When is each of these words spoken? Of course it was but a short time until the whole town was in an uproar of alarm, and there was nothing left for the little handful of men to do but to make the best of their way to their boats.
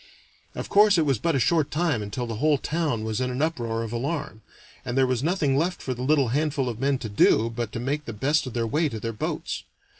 Of 0.55 0.67
course 0.67 0.97
it 0.97 1.05
was 1.05 1.19
but 1.19 1.35
a 1.35 1.39
short 1.39 1.69
time 1.69 2.01
until 2.01 2.25
the 2.25 2.37
whole 2.37 2.57
town 2.57 3.03
was 3.03 3.21
in 3.21 3.29
an 3.29 3.39
uproar 3.39 3.83
of 3.83 3.93
alarm, 3.93 4.41
and 4.83 4.97
there 4.97 5.05
was 5.05 5.21
nothing 5.21 5.55
left 5.55 5.79
for 5.79 5.93
the 5.93 6.01
little 6.01 6.29
handful 6.29 6.67
of 6.67 6.79
men 6.79 6.97
to 6.97 7.07
do 7.27 7.51
but 7.51 7.71
to 7.73 7.79
make 7.79 8.05
the 8.05 8.11
best 8.13 8.47
of 8.47 8.53
their 8.55 8.65
way 8.65 8.89
to 8.89 8.99
their 8.99 9.13
boats. 9.13 9.63